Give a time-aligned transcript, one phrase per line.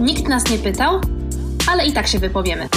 [0.00, 1.00] Nikt nas nie pytał,
[1.72, 2.68] ale i tak się wypowiemy.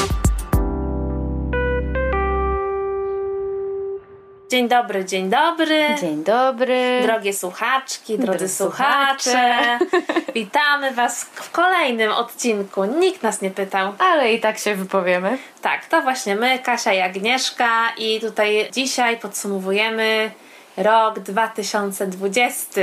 [4.49, 5.95] Dzień dobry, dzień dobry.
[6.01, 6.99] Dzień dobry.
[7.01, 9.57] Drogie słuchaczki, drodzy słuchacze.
[10.35, 12.85] Witamy Was w kolejnym odcinku.
[12.85, 13.93] Nikt nas nie pytał.
[13.99, 15.37] Ale i tak się wypowiemy.
[15.61, 20.31] Tak, to właśnie my, Kasia i Agnieszka i tutaj dzisiaj podsumowujemy
[20.77, 22.81] rok 2020.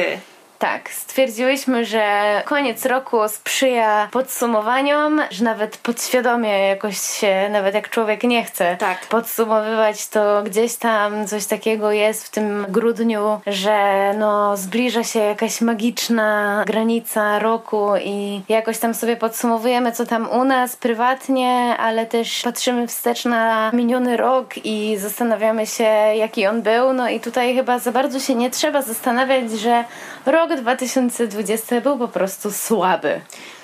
[0.58, 8.22] Tak, stwierdziłyśmy, że koniec roku sprzyja podsumowaniom, że nawet podświadomie jakoś się, nawet jak człowiek
[8.22, 9.00] nie chce Tak.
[9.06, 15.60] podsumowywać, to gdzieś tam coś takiego jest w tym grudniu, że no zbliża się jakaś
[15.60, 22.42] magiczna granica roku i jakoś tam sobie podsumowujemy, co tam u nas prywatnie, ale też
[22.42, 25.84] patrzymy wstecz na miniony rok i zastanawiamy się,
[26.14, 26.92] jaki on był.
[26.92, 29.84] No i tutaj chyba za bardzo się nie trzeba zastanawiać, że
[30.26, 33.20] rok 2020 był po prostu słaby.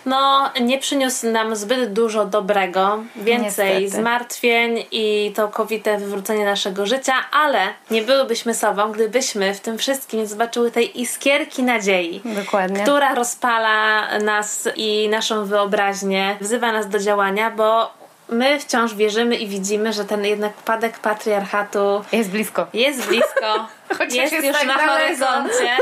[0.07, 4.03] No, nie przyniósł nam zbyt dużo dobrego, więcej Niestety.
[4.03, 10.21] zmartwień i to cowite wywrócenie naszego życia, ale nie byłybyśmy sobą, gdybyśmy w tym wszystkim
[10.21, 12.21] nie zobaczyły tej iskierki nadziei.
[12.25, 12.83] Dokładnie.
[12.83, 17.91] Która rozpala nas i naszą wyobraźnię, wzywa nas do działania, bo
[18.29, 22.67] my wciąż wierzymy i widzimy, że ten jednak upadek patriarchatu Jest blisko.
[22.75, 23.67] jest blisko.
[23.99, 24.93] Chociaż jest, jest już tak na daleko.
[25.01, 25.77] horyzoncie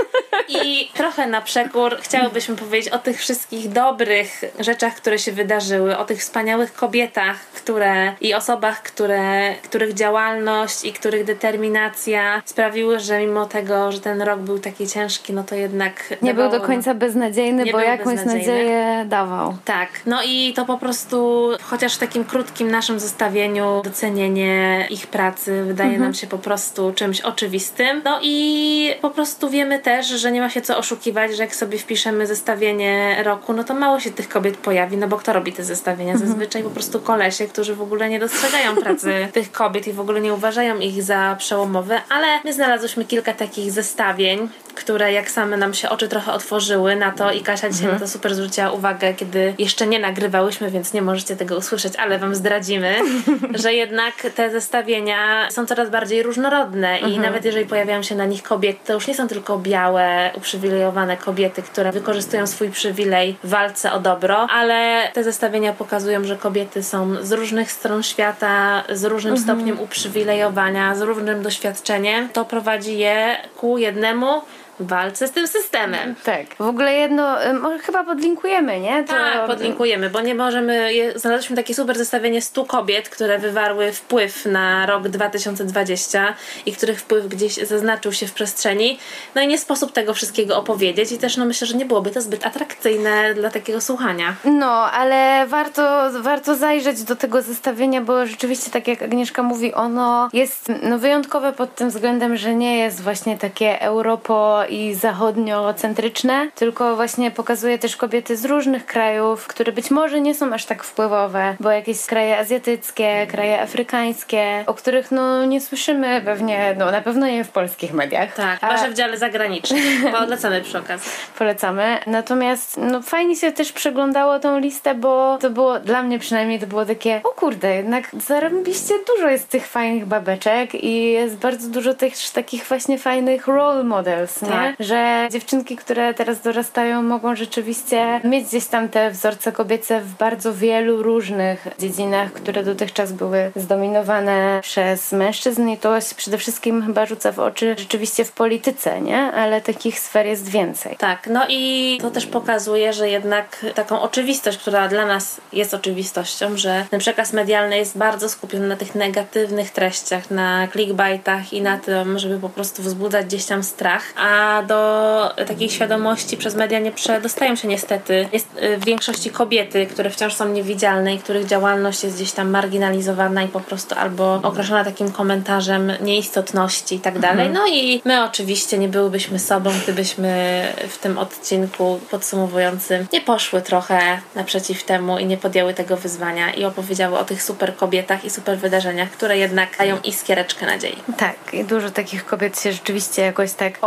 [0.64, 6.04] i trochę na przekór chciałybyśmy powiedzieć o tych wszystkich dobrych rzeczach, które się wydarzyły, o
[6.04, 13.46] tych wspaniałych kobietach, które i osobach, które, których działalność i których determinacja sprawiły, że mimo
[13.46, 17.64] tego, że ten rok był taki ciężki, no to jednak Nie był do końca beznadziejny,
[17.64, 18.38] Nie bo był jakąś beznadziejny.
[18.52, 19.56] nadzieję dawał.
[19.64, 25.62] tak, no i to po prostu, chociaż w takim krótkim naszym zestawieniu, docenienie ich pracy
[25.64, 26.02] wydaje Mhm.
[26.02, 27.97] nam się po prostu czymś oczywistym.
[28.04, 31.78] No i po prostu wiemy też, że nie ma się co oszukiwać, że jak sobie
[31.78, 35.64] wpiszemy zestawienie roku, no to mało się tych kobiet pojawi, no bo kto robi te
[35.64, 36.12] zestawienia?
[36.12, 36.30] Mhm.
[36.30, 40.20] Zazwyczaj po prostu kolesie, którzy w ogóle nie dostrzegają pracy tych kobiet i w ogóle
[40.20, 45.75] nie uważają ich za przełomowe, ale my znalazłyśmy kilka takich zestawień, które jak same nam
[45.75, 49.54] się oczy trochę otworzyły na to i Kasia dzisiaj na to super zwróciła uwagę, kiedy
[49.59, 52.94] jeszcze nie nagrywałyśmy, więc nie możecie tego usłyszeć, ale wam zdradzimy,
[53.62, 58.43] że jednak te zestawienia są coraz bardziej różnorodne i nawet jeżeli pojawiają się na nich
[58.43, 63.93] kobiety, to już nie są tylko białe, uprzywilejowane kobiety, które wykorzystują swój przywilej w walce
[63.93, 69.38] o dobro, ale te zestawienia pokazują, że kobiety są z różnych stron świata, z różnym
[69.38, 72.28] stopniem uprzywilejowania, z różnym doświadczeniem.
[72.28, 74.43] To prowadzi je ku jednemu
[74.81, 76.15] walce z tym systemem.
[76.25, 76.47] Tak.
[76.59, 79.05] W ogóle jedno, y, może chyba podlinkujemy, nie?
[79.05, 80.94] To- Tak, podlinkujemy, bo nie możemy.
[80.94, 86.34] je- Znaleźliśmy takie super zestawienie 100 kobiet, które wywarły wpływ na rok 2020
[86.66, 88.99] i których wpływ gdzieś zaznaczył się w przestrzeni.
[89.34, 92.21] No i nie sposób tego wszystkiego opowiedzieć, i też no myślę, że nie byłoby to
[92.21, 94.34] zbyt atrakcyjne dla takiego słuchania.
[94.45, 100.28] No, ale warto, warto zajrzeć do tego zestawienia, bo rzeczywiście, tak jak Agnieszka mówi, ono
[100.33, 106.96] jest no, wyjątkowe pod tym względem, że nie jest właśnie takie Europo i zachodniocentryczne, tylko
[106.96, 111.56] właśnie pokazuje też kobiety z różnych krajów, które być może nie są aż tak wpływowe,
[111.60, 117.26] bo jakieś kraje azjatyckie, kraje afrykańskie, o których no nie słyszymy pewnie, no na pewno
[117.26, 118.34] nie w polskich mediach.
[118.34, 119.82] Tak, A- chyba że w dziale zagranicznym.
[120.12, 121.10] Polecamy przy okazji.
[121.38, 121.98] polecamy.
[122.06, 126.66] Natomiast no, fajnie się też przeglądało tą listę, bo to było, dla mnie przynajmniej to
[126.66, 131.94] było takie, o kurde, jednak zarobiście dużo jest tych fajnych babeczek i jest bardzo dużo
[131.94, 134.48] tych takich właśnie fajnych role models, nie?
[134.62, 134.76] Tak.
[134.80, 140.54] Że dziewczynki, które teraz dorastają mogą rzeczywiście mieć gdzieś tam te wzorce kobiece w bardzo
[140.54, 147.06] wielu różnych dziedzinach, które dotychczas były zdominowane przez mężczyzn i to się przede wszystkim chyba
[147.06, 149.18] rzuca w oczy rzeczywiście w polityce, nie?
[149.18, 150.97] Ale takich sfer jest więcej.
[150.97, 156.56] Tak, no i to też pokazuje, że jednak taką oczywistość, która dla nas jest oczywistością,
[156.56, 161.78] że ten przekaz medialny jest bardzo skupiony na tych negatywnych treściach, na clickbaitach i na
[161.78, 166.92] tym, żeby po prostu wzbudzać gdzieś tam strach, a do takiej świadomości przez media nie
[166.92, 172.04] przedostają się niestety jest y, w większości kobiety, które wciąż są niewidzialne i których działalność
[172.04, 177.50] jest gdzieś tam marginalizowana i po prostu albo okraszona takim komentarzem nieistotności i tak dalej.
[177.50, 184.21] No i my oczywiście nie byłybyśmy sobą, gdybyśmy w tym odcinku podsumowującym nie poszły trochę
[184.34, 188.59] naprzeciw temu i nie podjęły tego wyzwania i opowiedziały o tych super kobietach i super
[188.59, 190.97] wydarzeniach, które jednak dają iskiereczkę nadziei.
[191.16, 193.78] Tak, i dużo takich kobiet się rzeczywiście jakoś tak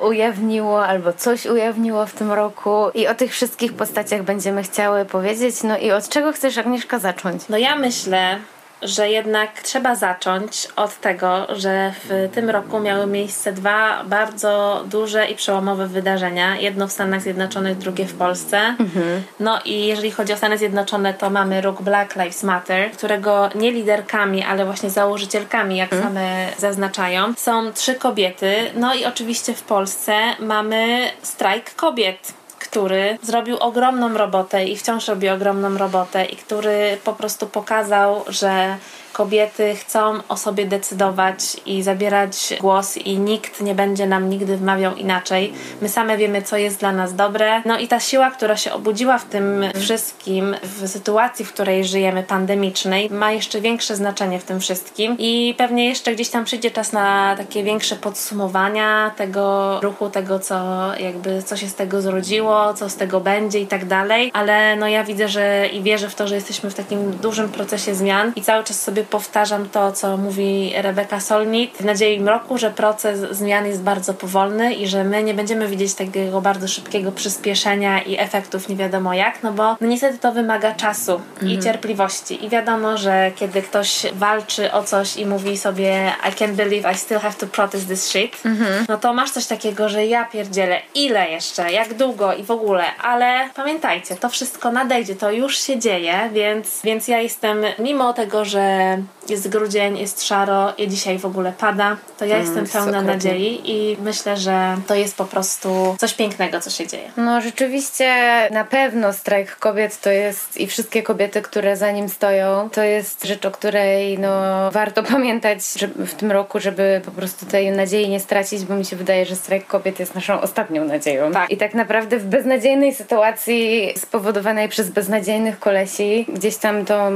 [0.00, 5.62] ujawniło albo coś ujawniło w tym roku i o tych wszystkich postaciach będziemy chciały powiedzieć.
[5.62, 7.48] No i od czego chcesz Agnieszka zacząć?
[7.48, 8.38] No ja myślę,
[8.86, 15.26] że jednak trzeba zacząć od tego, że w tym roku miały miejsce dwa bardzo duże
[15.26, 16.56] i przełomowe wydarzenia.
[16.56, 18.58] Jedno w Stanach Zjednoczonych, drugie w Polsce.
[18.58, 19.22] Mhm.
[19.40, 23.72] No i jeżeli chodzi o Stany Zjednoczone, to mamy ruch Black Lives Matter, którego nie
[23.72, 26.14] liderkami, ale właśnie założycielkami, jak mhm.
[26.14, 28.54] same zaznaczają, są trzy kobiety.
[28.74, 32.34] No i oczywiście w Polsce mamy strajk kobiet
[32.76, 38.76] który zrobił ogromną robotę i wciąż robi ogromną robotę i który po prostu pokazał, że
[39.16, 44.94] kobiety chcą o sobie decydować i zabierać głos i nikt nie będzie nam nigdy wmawiał
[44.94, 45.52] inaczej.
[45.82, 47.62] My same wiemy, co jest dla nas dobre.
[47.64, 52.22] No i ta siła, która się obudziła w tym wszystkim, w sytuacji, w której żyjemy,
[52.22, 56.92] pandemicznej, ma jeszcze większe znaczenie w tym wszystkim i pewnie jeszcze gdzieś tam przyjdzie czas
[56.92, 60.56] na takie większe podsumowania tego ruchu, tego, co
[60.94, 64.88] jakby, co się z tego zrodziło, co z tego będzie i tak dalej, ale no
[64.88, 68.42] ja widzę, że i wierzę w to, że jesteśmy w takim dużym procesie zmian i
[68.42, 73.66] cały czas sobie powtarzam to, co mówi Rebeka Solnit w Nadziei Mroku, że proces zmian
[73.66, 78.68] jest bardzo powolny i że my nie będziemy widzieć takiego bardzo szybkiego przyspieszenia i efektów
[78.68, 81.52] nie wiadomo jak, no bo no niestety to wymaga czasu mhm.
[81.52, 82.44] i cierpliwości.
[82.44, 86.94] I wiadomo, że kiedy ktoś walczy o coś i mówi sobie I can't believe I
[86.94, 88.84] still have to protest this shit, mhm.
[88.88, 92.84] no to masz coś takiego, że ja pierdzielę, ile jeszcze, jak długo i w ogóle,
[93.02, 98.44] ale pamiętajcie, to wszystko nadejdzie, to już się dzieje, więc, więc ja jestem, mimo tego,
[98.44, 98.95] że
[99.28, 103.60] jest grudzień, jest szaro i dzisiaj w ogóle pada, to ja mm, jestem pełna nadziei
[103.64, 107.10] i myślę, że to jest po prostu coś pięknego, co się dzieje.
[107.16, 108.14] No rzeczywiście
[108.50, 113.24] na pewno strajk kobiet to jest i wszystkie kobiety, które za nim stoją, to jest
[113.24, 114.30] rzecz, o której no,
[114.70, 115.58] warto pamiętać
[115.96, 119.36] w tym roku, żeby po prostu tej nadziei nie stracić, bo mi się wydaje, że
[119.36, 121.32] strajk kobiet jest naszą ostatnią nadzieją.
[121.32, 121.50] Tak.
[121.50, 127.12] I tak naprawdę w beznadziejnej sytuacji spowodowanej przez beznadziejnych kolesi, gdzieś tam tą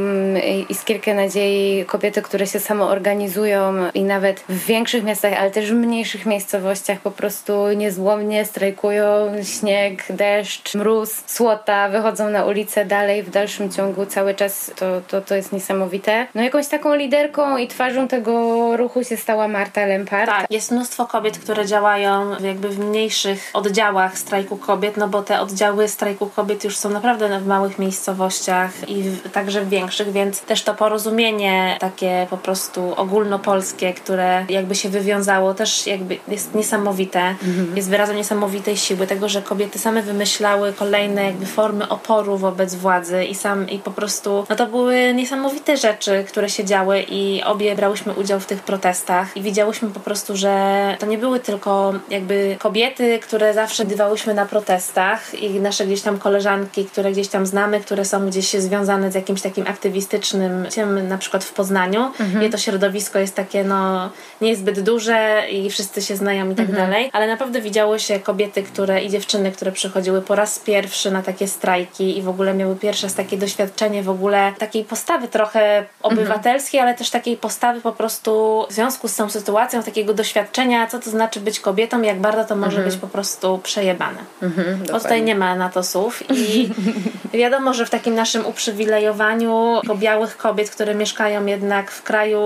[0.69, 6.27] iskierkę nadziei kobiety, które się samoorganizują i nawet w większych miastach, ale też w mniejszych
[6.27, 13.71] miejscowościach po prostu niezłomnie strajkują śnieg, deszcz, mróz, słota, wychodzą na ulicę dalej w dalszym
[13.71, 14.73] ciągu cały czas.
[14.77, 16.27] To, to, to jest niesamowite.
[16.35, 20.31] No jakąś taką liderką i twarzą tego ruchu się stała Marta Lempart.
[20.31, 25.41] Tak, jest mnóstwo kobiet, które działają jakby w mniejszych oddziałach strajku kobiet, no bo te
[25.41, 30.41] oddziały strajku kobiet już są naprawdę w małych miejscowościach i w, także w większych, więc
[30.41, 37.21] też to porozumienie takie po prostu ogólnopolskie, które jakby się wywiązało, też jakby jest niesamowite.
[37.21, 37.77] Mhm.
[37.77, 43.25] Jest wyrazem niesamowitej siły, tego, że kobiety same wymyślały kolejne jakby formy oporu wobec władzy
[43.25, 47.77] i sam i po prostu, no to były niesamowite rzeczy, które się działy i obie
[47.77, 52.57] brałyśmy udział w tych protestach i widziałyśmy po prostu, że to nie były tylko jakby
[52.59, 57.81] kobiety, które zawsze bywałyśmy na protestach i nasze gdzieś tam koleżanki, które gdzieś tam znamy,
[57.81, 60.67] które są gdzieś związane z jakimś takim aktywistycznym,
[61.09, 62.39] na przykład w Poznaniu, mhm.
[62.39, 64.11] gdzie to środowisko jest takie, no,
[64.41, 66.87] nie jest zbyt duże i wszyscy się znają i tak mhm.
[66.87, 71.23] dalej, ale naprawdę widziało się kobiety, które i dziewczyny, które przychodziły po raz pierwszy na
[71.23, 76.81] takie strajki i w ogóle miały pierwsze takie doświadczenie w ogóle takiej postawy trochę obywatelskiej,
[76.81, 76.89] mhm.
[76.89, 81.11] ale też takiej postawy po prostu w związku z tą sytuacją, takiego doświadczenia, co to
[81.11, 82.89] znaczy być kobietą, jak bardzo to może mhm.
[82.89, 84.19] być po prostu przejebane.
[84.43, 86.71] Mhm, Bo tutaj nie ma na to słów i
[87.39, 92.41] wiadomo, że w takim naszym uprzywilejowaniu białych kobiet, które mieszkają jednak w kraju,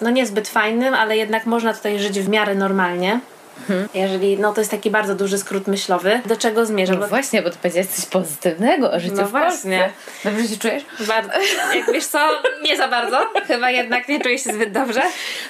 [0.00, 3.20] no niezbyt fajnym, ale jednak można tutaj żyć w miarę normalnie.
[3.60, 3.88] Mhm.
[3.94, 6.20] Jeżeli, no to jest taki bardzo duży skrót myślowy.
[6.26, 6.98] Do czego zmierzam?
[6.98, 9.90] No właśnie, bo to powiedziałeś coś pozytywnego o życiu no w właśnie.
[10.24, 10.82] Dobrze się czujesz?
[11.00, 11.32] Bardzo.
[11.74, 12.18] Jak wiesz co,
[12.62, 13.18] nie za bardzo.
[13.46, 15.02] Chyba jednak nie czuję się zbyt dobrze.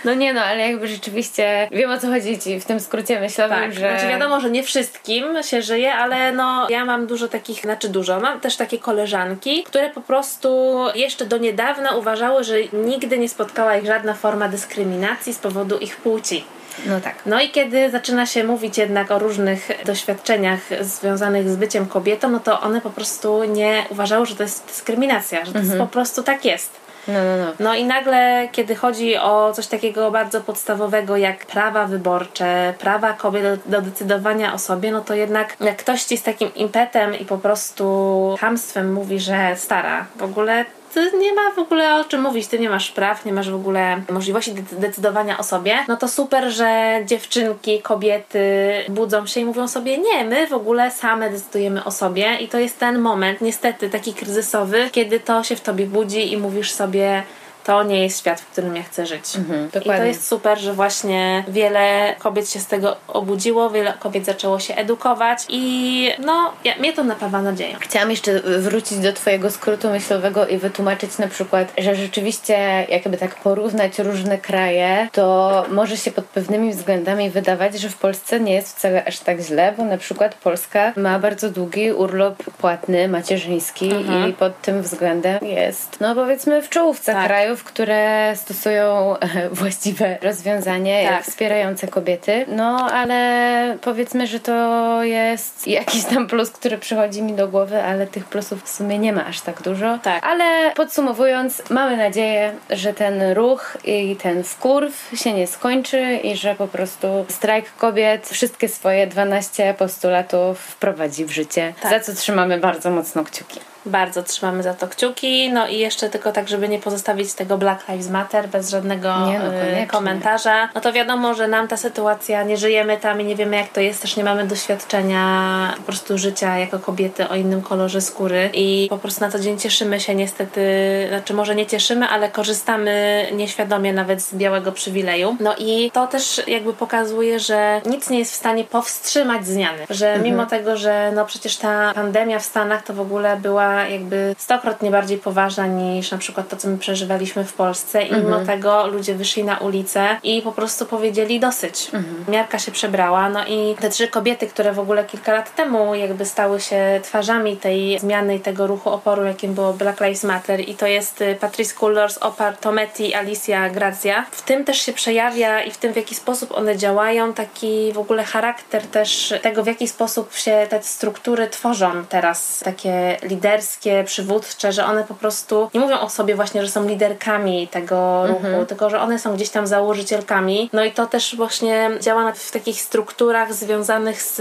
[0.04, 3.58] No nie no, ale jakby rzeczywiście wiem o co chodzi ci w tym skrócie myślowym,
[3.58, 3.72] tak.
[3.72, 3.80] że...
[3.80, 8.20] Znaczy wiadomo, że nie wszystkim się żyje, ale no ja mam dużo takich, znaczy dużo,
[8.20, 13.76] mam też takie koleżanki, które po prostu jeszcze do niedawna uważały, że nigdy nie spotkała
[13.76, 16.44] ich żadna forma dyskryminacji z powodu ich płci.
[16.86, 17.14] No tak.
[17.26, 22.40] No i kiedy zaczyna się mówić jednak o różnych doświadczeniach związanych z byciem kobietą, no
[22.40, 25.66] to one po prostu nie uważały, że to jest dyskryminacja, że to mhm.
[25.66, 26.70] jest po prostu tak jest.
[27.08, 27.52] No, no, no.
[27.60, 33.42] no i nagle, kiedy chodzi o coś takiego bardzo podstawowego jak prawa wyborcze, prawa kobiet
[33.42, 37.24] do, do decydowania o sobie, no to jednak jak ktoś ci z takim impetem i
[37.24, 40.64] po prostu hamstwem mówi, że stara, w ogóle
[40.94, 43.54] ty nie ma w ogóle o czym mówić, ty nie masz praw, nie masz w
[43.54, 48.40] ogóle możliwości decydowania o sobie, no to super, że dziewczynki, kobiety
[48.88, 52.36] budzą się i mówią sobie, nie, my w ogóle same decydujemy o sobie.
[52.40, 56.36] I to jest ten moment, niestety taki kryzysowy, kiedy to się w tobie budzi i
[56.36, 57.22] mówisz sobie,
[57.68, 59.36] to nie jest świat, w którym ja chcę żyć.
[59.36, 64.24] Mhm, I to jest super, że właśnie wiele kobiet się z tego obudziło, wiele kobiet
[64.24, 67.78] zaczęło się edukować i no, ja, mnie to napawa nadzieją.
[67.80, 73.34] Chciałam jeszcze wrócić do Twojego skrótu myślowego i wytłumaczyć na przykład, że rzeczywiście jakby tak
[73.34, 78.76] porównać różne kraje, to może się pod pewnymi względami wydawać, że w Polsce nie jest
[78.76, 83.92] wcale aż tak źle, bo na przykład Polska ma bardzo długi urlop płatny, macierzyński
[84.28, 87.26] i pod tym względem jest, no powiedzmy w czołówce Tak.
[87.26, 89.16] krajów, które stosują
[89.52, 91.24] właściwe rozwiązanie Tak.
[91.24, 92.44] wspierające kobiety.
[92.48, 98.06] No ale powiedzmy, że to jest jakiś tam plus, który przychodzi mi do głowy, ale
[98.06, 99.98] tych plusów w sumie nie ma aż tak dużo.
[100.02, 100.26] Tak.
[100.26, 106.54] Ale podsumowując, mamy nadzieję, że ten ruch i ten wkurw się nie skończy i że
[106.54, 111.74] po prostu strajk kobiet wszystkie swoje 12 postulatów wprowadzi w życie.
[111.82, 111.90] Tak.
[111.90, 113.60] Za co trzymamy bardzo mocno kciuki.
[113.88, 115.52] Bardzo trzymamy za to kciuki.
[115.52, 119.38] No i jeszcze tylko tak, żeby nie pozostawić tego Black Lives Matter bez żadnego Nie,
[119.38, 120.68] no, e, komentarza.
[120.74, 123.80] No to wiadomo, że nam ta sytuacja, nie żyjemy tam i nie wiemy jak to
[123.80, 128.86] jest, też nie mamy doświadczenia po prostu życia jako kobiety o innym kolorze skóry i
[128.90, 130.60] po prostu na co dzień cieszymy się niestety,
[131.08, 135.36] znaczy może nie cieszymy, ale korzystamy nieświadomie nawet z białego przywileju.
[135.40, 139.86] No i to też jakby pokazuje, że nic nie jest w stanie powstrzymać zmiany.
[139.90, 144.34] Że mimo tego, że no przecież ta pandemia w Stanach to w ogóle była jakby
[144.38, 148.02] stokrotnie bardziej poważna niż na przykład to, co my przeżywaliśmy w Polsce.
[148.02, 151.90] I mimo tego ludzie wyszli na ulicę i po prostu powiedzieli dosyć.
[152.28, 156.26] Miarka się przebrała, no i te trzy kobiety, które w ogóle kilka lat temu jakby
[156.26, 160.74] stały się twarzami tej zmiany i tego ruchu oporu, jakim było Black Lives Matter i
[160.74, 164.26] to jest y, Patrice Cullors, Opar Tometi, Alicia Grazia.
[164.30, 167.98] W tym też się przejawia i w tym, w jaki sposób one działają, taki w
[167.98, 173.16] ogóle charakter też tego, w jaki sposób się te struktury tworzą teraz, takie
[173.58, 178.26] liderskie, przywódcze, że one po prostu nie mówią o sobie właśnie, że są liderkami tego
[178.26, 180.70] ruchu, tylko że one są gdzieś tam założycielkami.
[180.72, 184.40] No i to też właśnie działa w takich strukturach związanych z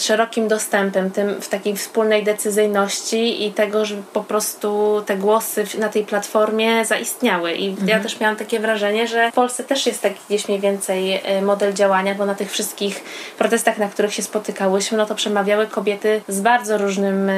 [0.00, 5.88] szerokim dostępem, tym w takiej wspólnej decyzyjności i tego, żeby po prostu te głosy na
[5.88, 7.54] tej platformie zaistniały.
[7.54, 11.20] I ja też miałam takie wrażenie, że w Polsce też jest taki gdzieś mniej więcej
[11.24, 13.04] e, model działania, bo na tych wszystkich
[13.38, 17.30] protestach, na których się spotykałyśmy, no to przemawiały kobiety z bardzo różnym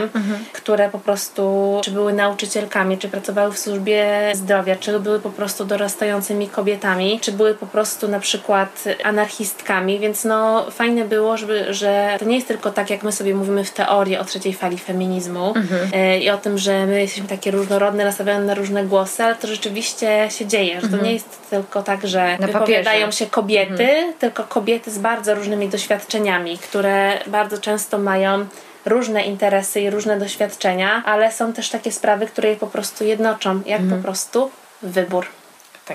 [0.00, 5.30] doświadczeniem, które po prostu czy były nauczycielkami, czy pracowały w służbie zdrowia, czy były po
[5.30, 11.74] prostu dorastającymi kobietami, czy były po prostu na przykład anarchistkami, więc no fajne było, żeby,
[11.74, 14.78] że to nie jest tylko tak, jak my sobie mówimy w teorii o trzeciej fali
[14.78, 15.54] feminizmu
[15.92, 19.46] e, i o tym, że my jesteśmy takie różnorodne, nastawione na różne głosy, ale to
[19.46, 23.12] rzeczywiście się dzieje, że to nie jest tylko tak, że Na wypowiadają papierze.
[23.12, 28.46] się kobiety, tylko kobiety z bardzo różnymi doświadczeniami, które bardzo często mają
[28.84, 33.60] różne interesy i różne doświadczenia, ale są też takie sprawy, które je po prostu jednoczą,
[33.66, 34.50] jak po prostu
[34.82, 35.26] wybór.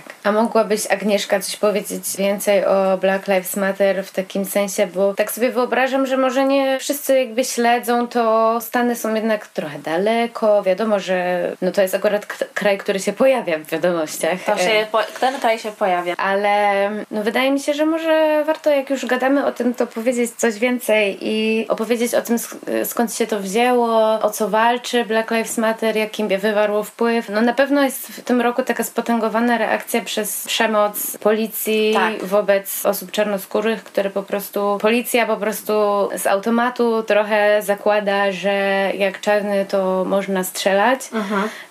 [0.06, 0.14] Tak.
[0.24, 5.32] A mogłabyś, Agnieszka, coś powiedzieć więcej o Black Lives Matter w takim sensie, bo tak
[5.32, 10.64] sobie wyobrażam, że może nie wszyscy jakby śledzą, to Stany są jednak trochę daleko.
[10.64, 14.44] Wiadomo, że no to jest akurat kraj, który się pojawia w wiadomościach.
[14.46, 16.16] To E, się, po, ten kraj się pojawia.
[16.18, 20.32] ale no wydaje mi się, że może warto, jak już gadamy o tym, to powiedzieć
[20.38, 25.32] coś więcej i opowiedzieć o tym, sk- skąd się to wzięło, o co walczy Black
[25.32, 27.30] Lives Matter, jakim wywarło wpływ.
[27.30, 32.26] No na pewno jest w tym roku taka spotęgowana reakcja przez przemoc policji Tak.
[32.26, 35.74] wobec osób czarnoskórych, które po prostu, policja po prostu
[36.16, 38.52] z automatu trochę zakłada, że
[38.98, 41.00] jak czarny to można strzelać.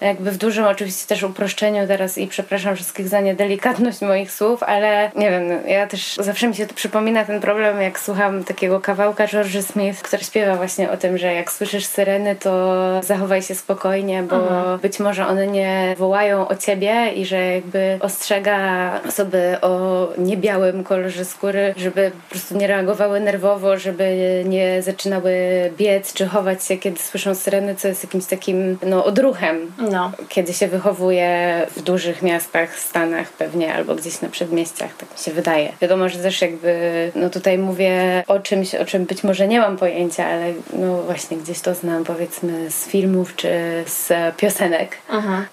[0.01, 5.11] Jakby w dużym oczywiście też uproszczeniu teraz i przepraszam wszystkich za niedelikatność moich słów, ale
[5.17, 9.27] nie wiem, ja też zawsze mi się to przypomina ten problem, jak słucham takiego kawałka
[9.27, 14.23] George Smith, który śpiewa właśnie o tym, że jak słyszysz syreny, to zachowaj się spokojnie,
[14.23, 14.39] bo
[14.83, 21.25] być może one nie wołają o ciebie i że jakby ostrzega osoby o niebiałym kolorze
[21.25, 25.33] skóry, żeby po prostu nie reagowały nerwowo, żeby nie zaczynały
[25.77, 30.13] biec czy chować się, kiedy słyszą syreny, co jest jakimś takim no, odruchem No.
[30.29, 35.33] kiedy się wychowuje w dużych miastach, Stanach pewnie, albo gdzieś na przedmieściach, tak mi się
[35.33, 35.73] wydaje.
[35.81, 36.73] Wiadomo, że też jakby,
[37.15, 41.37] no tutaj mówię o czymś, o czym być może nie mam pojęcia, ale no właśnie
[41.37, 43.49] gdzieś to znam powiedzmy z filmów czy
[43.87, 44.99] z piosenek.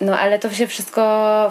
[0.01, 1.01] No ale to się wszystko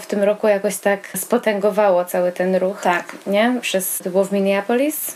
[0.00, 2.80] w tym roku jakoś tak spotęgowało cały ten ruch.
[2.82, 3.16] Tak.
[3.26, 3.58] Nie?
[3.60, 5.14] Przez, to było w Minneapolis,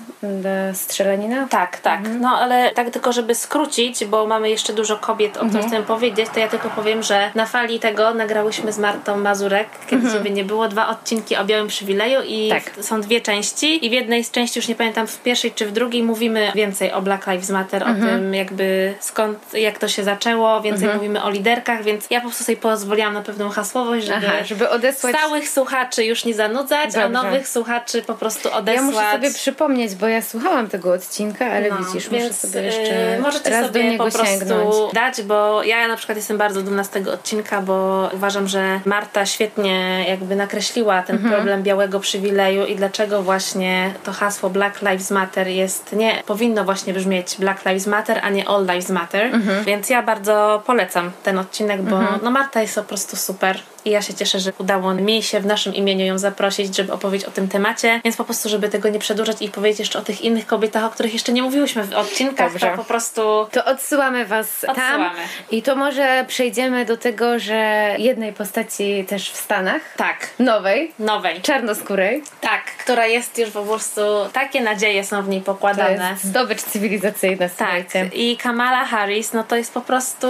[0.72, 1.46] strzelanina?
[1.50, 2.00] Tak, tak.
[2.20, 6.26] No ale tak tylko, żeby skrócić, bo mamy jeszcze dużo kobiet, o których chcę powiedzieć,
[6.34, 10.44] to ja tylko powiem, że na fali tego nagrałyśmy z Martą Mazurek, kiedy ciebie nie
[10.44, 12.70] było, dwa odcinki o Białym Przywileju i Tak.
[12.70, 15.66] w- są dwie części i w jednej z części, już nie pamiętam w pierwszej czy
[15.66, 20.04] w drugiej, mówimy więcej o Black Lives Matter, o tym jakby skąd, jak to się
[20.04, 24.26] zaczęło, więcej mówimy o liderkach, więc ja po prostu sobie pozwoliłam na pewną hasłowość, żeby,
[24.28, 25.16] Aha, żeby odesłać...
[25.16, 27.08] stałych słuchaczy już nie zanudzać, a Dobrze.
[27.08, 28.84] nowych słuchaczy po prostu Ja odesłać.
[28.94, 33.18] muszę sobie przypomnieć, bo ja słuchałam tego odcinka, ale No, widzisz, muszę sobie y, jeszcze
[33.22, 34.74] możecie raz sobie do niego po prostu sięgnąć.
[34.92, 39.26] dać, bo ja na przykład jestem bardzo dumna z tego odcinka, bo uważam, że Marta
[39.26, 41.34] świetnie jakby nakreśliła ten Mhm.
[41.34, 46.94] problem białego przywileju i dlaczego właśnie to hasło Black Lives Matter jest nie powinno właśnie
[46.94, 49.34] brzmieć Black Lives Matter, a nie All Lives Matter.
[49.34, 49.64] Mhm.
[49.64, 53.58] Więc ja bardzo polecam ten odcinek, bo no Marta jest po prostu super.
[53.86, 57.28] I ja się cieszę, że udało mi się w naszym imieniu ją zaprosić, żeby opowiedzieć
[57.28, 58.00] o tym temacie.
[58.04, 60.90] Więc po prostu, żeby tego nie przedłużać i powiedzieć jeszcze o tych innych kobietach, o
[60.90, 62.70] których jeszcze nie mówiłyśmy w odcinkach, Dobrze.
[62.70, 63.20] to po prostu
[63.52, 64.70] To odsyłamy Was tam.
[64.70, 65.18] Odsyłamy.
[65.50, 71.40] I to może przejdziemy do tego, że jednej postaci też w Stanach, tak, nowej, nowej.
[71.40, 74.00] czarnoskórej, Tak, która jest już po prostu,
[74.32, 76.10] takie nadzieje są w niej to pokładane.
[76.10, 80.26] jest zdobycz cywilizacyjna, Tak, i Kamala Harris, no to jest po prostu.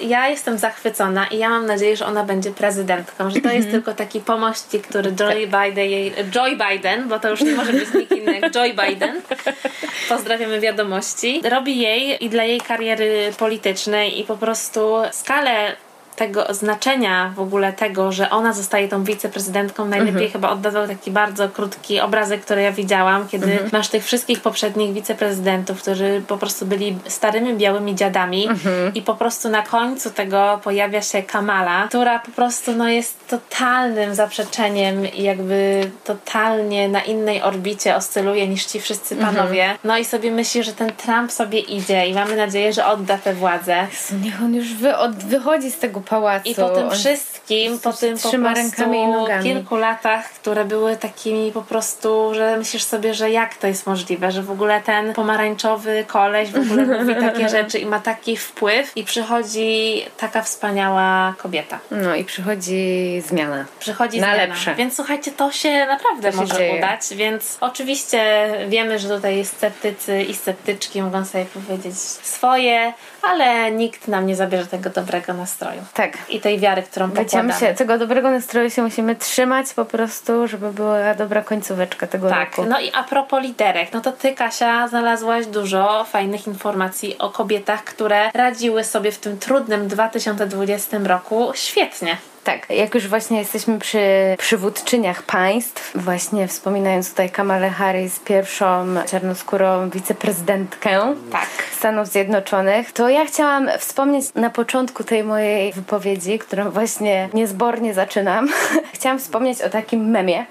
[0.00, 3.94] Ja jestem zachwycona i ja mam nadzieję, że ona będzie prezydentką, że to jest tylko
[3.94, 8.12] taki pomościk, który Joy Biden, jej, Joy Biden, bo to już nie może być nikt
[8.12, 9.22] inny jak Joy Biden.
[10.08, 11.40] Pozdrawiamy wiadomości.
[11.50, 15.76] Robi jej i dla jej kariery politycznej i po prostu skalę
[16.16, 21.48] tego znaczenia w ogóle tego, że ona zostaje tą wiceprezydentką, najlepiej chyba oddawał taki bardzo
[21.48, 26.98] krótki obrazek, który ja widziałam, kiedy masz tych wszystkich poprzednich wiceprezydentów, którzy po prostu byli
[27.08, 28.48] starymi białymi dziadami
[28.94, 34.14] i po prostu na końcu tego pojawia się Kamala, która po prostu no, jest totalnym
[34.14, 39.78] zaprzeczeniem i jakby totalnie na innej orbicie oscyluje niż ci wszyscy panowie.
[39.84, 43.34] No i sobie myśli, że ten Trump sobie idzie i mamy nadzieję, że odda tę
[43.34, 43.86] władzę.
[43.92, 46.48] Jezu, Niech on już wy, od, wychodzi z tego pałacu.
[46.50, 49.42] I po tym wszystkim, po tym po prostu rękami i nogami.
[49.44, 54.32] kilku latach, które były takimi po prostu, że myślisz sobie, że jak to jest możliwe,
[54.32, 58.92] że w ogóle ten pomarańczowy koleś w ogóle mówi takie rzeczy i ma taki wpływ
[58.96, 61.78] i przychodzi taka wspaniała kobieta.
[61.90, 63.64] No i przychodzi zmiana.
[63.78, 64.42] Przychodzi Na zmiana.
[64.46, 64.74] lepsze.
[64.74, 66.78] Więc słuchajcie, to się naprawdę To się może dzieje.
[66.78, 72.92] udać, więc oczywiście wiemy, że tutaj sceptycy i sceptyczki mogą sobie powiedzieć swoje,
[73.30, 75.80] ale nikt nam nie zabierze tego dobrego nastroju.
[75.94, 76.18] Tak.
[76.28, 77.72] I tej wiary, którą Będziemy pokładamy.
[77.72, 82.56] się, tego dobrego nastroju się musimy trzymać po prostu, żeby była dobra końcóweczka tego Tak,
[82.56, 82.70] roku.
[82.70, 87.84] no i a propos liderek, no to ty Kasia znalazłaś dużo fajnych informacji o kobietach,
[87.84, 92.16] które radziły sobie w tym trudnym 2020 roku świetnie.
[92.44, 94.00] Tak, jak już właśnie jesteśmy przy
[94.38, 101.48] przywódczyniach państw, właśnie wspominając tutaj Kamalę Harris, pierwszą czarnoskórą wiceprezydentkę Tak.
[101.72, 108.48] Stanów Zjednoczonych, to ja chciałam wspomnieć na początku tej mojej wypowiedzi, którą właśnie niezbornie zaczynam,
[108.94, 110.46] chciałam wspomnieć o takim memie,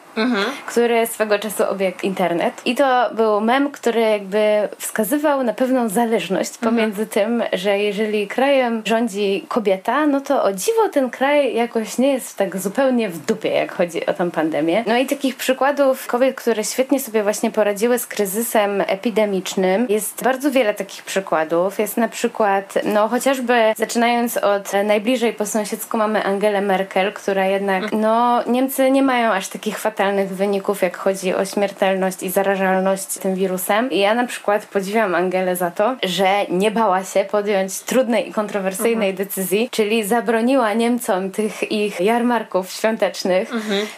[0.66, 2.62] który swego czasu obiegł internet.
[2.66, 8.82] I to był mem, który jakby wskazywał na pewną zależność pomiędzy tym, że jeżeli krajem
[8.86, 13.50] rządzi kobieta, no to o dziwo ten kraj jakoś nie jest tak zupełnie w dupie,
[13.50, 14.84] jak chodzi o tą pandemię.
[14.88, 20.52] No i takich przykładów kobiet, które świetnie sobie właśnie poradziły z kryzysem epidemicznym, jest bardzo
[20.52, 21.80] wiele takich przykładów.
[21.80, 27.84] Jest na przykład, no chociażby zaczynając od najbliżej po sąsiedzku mamy Angelę Merkel, która jednak,
[27.92, 33.36] no Niemcy nie mają aż takich fatalnych wyników, jak chodzi o śmiertelność i zarażalność tym
[33.36, 33.92] wirusem.
[33.92, 38.34] I ja na przykład podziwiam Angelę za to, że nie bała się podjąć trudnej i
[38.34, 43.52] kontrowersyjnej decyzji, czyli zabroniła Niemcom tych ich jarmarków świątecznych,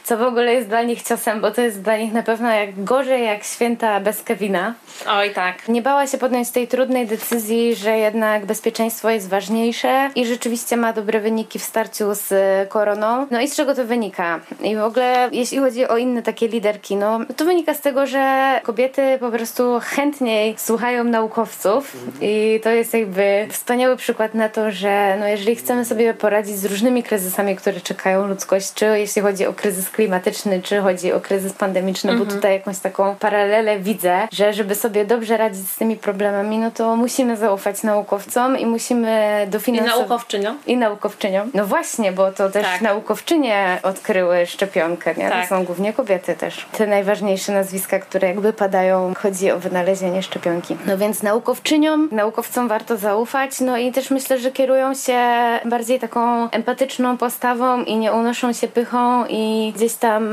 [0.04, 2.84] co w ogóle jest dla nich ciosem, bo to jest dla nich na pewno jak
[2.84, 4.74] gorzej jak święta bez Kevina.
[5.10, 5.68] Oj tak.
[5.68, 10.94] Nie bała się podjąć tej trudnej decyzji, że jednak bezpieczeństwo jest ważniejsze i rzeczywiście ma
[10.94, 12.34] dobre wyniki w starciu z
[12.70, 13.28] koroną.
[13.32, 14.40] No i z czego to wynika?
[14.64, 18.60] I w ogóle jeśli chodzi o inne takie liderki, no to wynika z tego, że
[18.64, 25.16] kobiety po prostu chętniej słuchają naukowców i to jest jakby wspaniały przykład na to, że
[25.20, 29.54] no jeżeli chcemy sobie poradzić z różnymi kryzysami, które czekają ludzkość, czy jeśli chodzi o
[29.54, 34.76] kryzys klimatyczny, czy chodzi o kryzys pandemiczny, bo tutaj jakąś taką paralelę widzę, że żeby
[34.76, 40.00] sobie dobrze radzić z tymi problemami, no to musimy zaufać naukowcom i musimy I dofinansować.
[40.00, 40.56] naukowczynią.
[40.68, 41.52] I naukowczyniom.
[41.54, 42.82] No właśnie, bo to też Tak.
[42.82, 45.30] naukowczynie odkryły szczepionkę, nie?
[45.30, 45.42] Tak.
[45.50, 46.66] To są głównie głównie kobiety też.
[46.78, 50.78] Te najważniejsze nazwiska, które jakby padają, chodzi o wynalezienie szczepionki.
[50.88, 55.20] No więc naukowczyniom, naukowcom warto zaufać, no i też myślę, że kierują się
[55.66, 60.24] bardziej taką empatyczną postawą i nie unoszą się pychą i gdzieś tam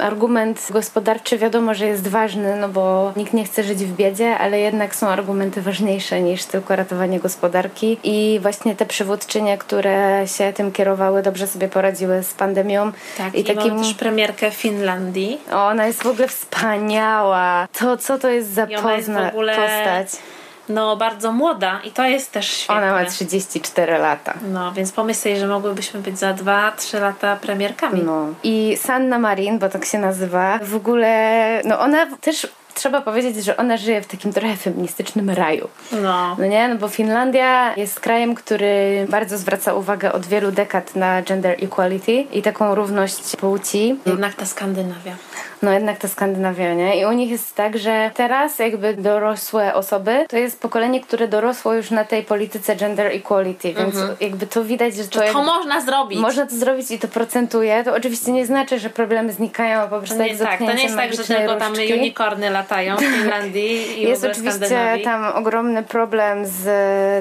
[0.00, 4.60] argument gospodarczy wiadomo, że jest ważny, no bo nikt nie chce żyć w biedzie, ale
[4.60, 10.72] jednak są argumenty ważniejsze niż tylko ratowanie gospodarki i właśnie te przywódczynie, które się tym
[10.72, 12.92] kierowały, dobrze sobie poradziły z pandemią.
[13.18, 13.78] Tak, i, i takim...
[13.78, 14.85] też premierkę Finlandii.
[15.52, 17.68] O, ona jest w ogóle wspaniała.
[17.78, 19.56] To, co to jest za pozna, ogóle...
[19.56, 20.22] postać?
[20.68, 22.76] no bardzo młoda i to jest też świetne.
[22.76, 24.34] Ona ma 34 lata.
[24.52, 28.02] No, więc pomyśl sobie, że mogłybyśmy być za 2-3 lata premierkami.
[28.02, 28.26] No.
[28.42, 33.56] I Sanna Marin, bo tak się nazywa, w ogóle, no ona też trzeba powiedzieć, że
[33.56, 35.68] ona żyje w takim trochę feministycznym raju.
[35.92, 36.36] No.
[36.38, 36.68] No nie?
[36.68, 42.12] No bo Finlandia jest krajem, który bardzo zwraca uwagę od wielu dekad na gender equality
[42.12, 43.98] i taką równość płci.
[44.06, 45.16] Jednak ta Skandynawia
[45.62, 47.00] no jednak ta Skandynawia, nie?
[47.00, 51.74] I u nich jest tak, że teraz jakby dorosłe osoby, to jest pokolenie, które dorosło
[51.74, 54.16] już na tej polityce gender equality, więc mhm.
[54.20, 55.18] jakby to widać, że to...
[55.18, 56.18] To jakby, można zrobić.
[56.18, 57.84] Można to zrobić i to procentuje.
[57.84, 60.96] To oczywiście nie znaczy, że problemy znikają, po prostu to nie, tak, to nie jest
[60.96, 62.65] tak, że tylko tam unicorny latają
[62.96, 66.66] w Finlandii i Jest oczywiście tam ogromny problem z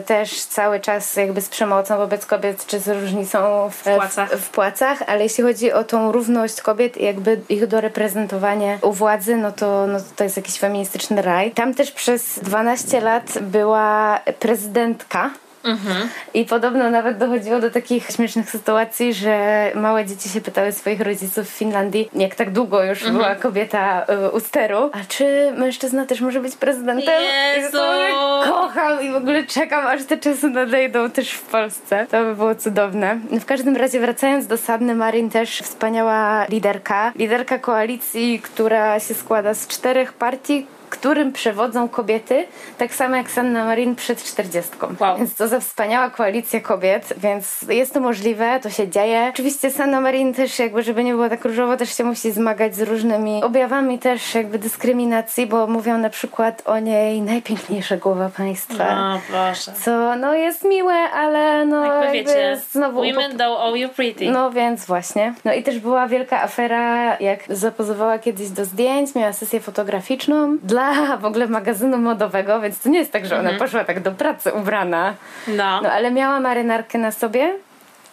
[0.06, 4.30] też cały czas jakby z przemocą wobec kobiet, czy z różnicą w, w, płacach.
[4.30, 8.80] w, w płacach, ale jeśli chodzi o tą równość kobiet jakby ich do reprezentacji reprezentowanie
[8.82, 11.52] u władzy, no to, no to jest jakiś feministyczny raj.
[11.52, 15.30] Tam też przez 12 lat była prezydentka
[15.66, 16.10] Mhm.
[16.34, 21.48] I podobno nawet dochodziło do takich śmiesznych sytuacji, że małe dzieci się pytały swoich rodziców
[21.48, 23.18] w Finlandii, jak tak długo już mhm.
[23.18, 27.24] była kobieta y, u steru, a czy mężczyzna też może być prezydentem?
[27.58, 27.78] Jezu.
[27.78, 32.08] I kocham i w ogóle czekam, aż te czasy nadejdą też w Polsce.
[32.12, 33.20] To by było cudowne.
[33.32, 37.12] W każdym razie wracając do Sadny Marin też wspaniała liderka.
[37.16, 43.66] Liderka koalicji, która się składa z czterech partii, którym przewodzą kobiety, tak samo jak Sanna
[43.66, 44.72] Marin przed 40.
[45.00, 45.18] Wow.
[45.18, 49.28] Więc to za wspaniała koalicja kobiet, więc jest to możliwe, to się dzieje.
[49.34, 52.82] Oczywiście Sanna Marin też jakby, żeby nie było tak różowo, też się musi zmagać z
[52.82, 58.96] różnymi objawami też jakby dyskryminacji, bo mówią na przykład o niej najpiękniejsza głowa państwa.
[58.96, 59.72] No proszę.
[59.84, 62.98] Co no jest miłe, ale no jakby, jakby wiecie, znowu...
[62.98, 64.32] Women don't owe you pretty.
[64.32, 65.34] No więc właśnie.
[65.46, 70.85] No i też była wielka afera, jak zapozowała kiedyś do zdjęć, miała sesję fotograficzną dla
[71.22, 73.60] w ogóle magazynu modowego, więc to nie jest tak, że ona mhm.
[73.60, 75.14] poszła tak do pracy ubrana.
[75.48, 75.82] No.
[75.82, 77.54] no ale miała marynarkę na sobie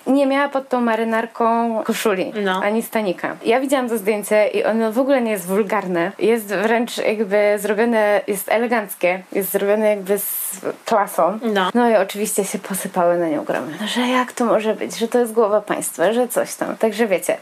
[0.07, 2.63] nie miała pod tą marynarką koszuli, no.
[2.63, 3.37] ani stanika.
[3.45, 6.13] Ja widziałam to zdjęcie i ono w ogóle nie jest wulgarne.
[6.19, 11.39] Jest wręcz jakby zrobione, jest eleganckie, jest zrobione jakby z klasą.
[11.43, 11.71] No.
[11.75, 13.73] no i oczywiście się posypały na nią gromy.
[13.81, 16.77] No, że jak to może być, że to jest głowa państwa, że coś tam.
[16.77, 17.37] Także wiecie,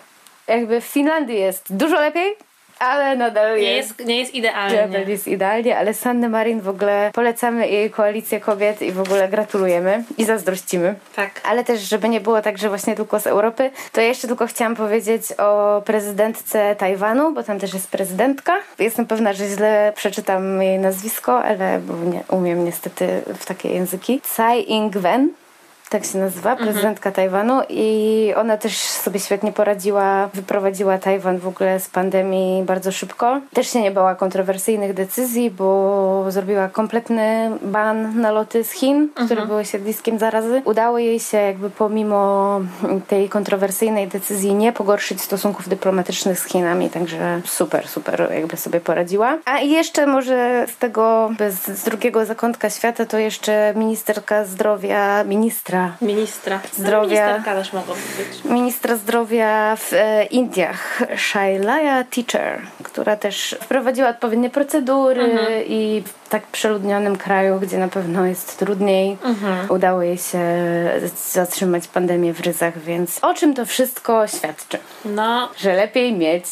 [0.48, 2.36] jakby w Finlandii jest dużo lepiej,
[2.80, 3.88] ale nadal nie jest.
[3.98, 4.86] jest nie jest idealnie.
[4.86, 9.28] Nadal jest idealnie, ale Sanny Marin w ogóle polecamy jej koalicję kobiet i w ogóle
[9.28, 10.94] gratulujemy i zazdrościmy.
[11.16, 11.30] Tak.
[11.44, 14.46] Ale też, żeby nie było tak, że właśnie tylko z Europy, to ja jeszcze tylko
[14.46, 18.56] chciałam powiedzieć o prezydentce Tajwanu, bo tam też jest prezydentka.
[18.78, 24.20] Jestem pewna, że źle przeczytam jej nazwisko, ale nie umiem niestety w takie języki.
[24.20, 25.28] Tsai Ing-wen
[25.90, 26.68] tak się nazywa, mhm.
[26.68, 27.14] prezydentka mhm.
[27.14, 33.40] Tajwanu i ona też sobie świetnie poradziła, wyprowadziła Tajwan w ogóle z pandemii bardzo szybko.
[33.54, 39.26] Też się nie bała kontrowersyjnych decyzji, bo zrobiła kompletny ban na loty z Chin, mhm.
[39.26, 40.62] które były siedliskiem zarazy.
[40.64, 42.60] Udało jej się jakby pomimo
[43.08, 49.38] tej kontrowersyjnej decyzji nie pogorszyć stosunków dyplomatycznych z Chinami, także super, super jakby sobie poradziła.
[49.44, 55.79] A i jeszcze może z tego, z drugiego zakątka świata, to jeszcze ministerka zdrowia, ministra
[56.02, 56.60] ministra.
[56.72, 57.38] zdrowia.
[57.38, 58.44] No, też mogą być.
[58.44, 65.64] Ministra zdrowia w e, Indiach, Shailaya Teacher, która też wprowadziła odpowiednie procedury mhm.
[65.66, 69.70] i w tak przeludnionym kraju, gdzie na pewno jest trudniej, mhm.
[69.70, 70.40] udało jej się
[71.32, 74.78] zatrzymać pandemię w ryzach, więc o czym to wszystko świadczy?
[75.04, 75.48] No.
[75.56, 76.44] Że lepiej mieć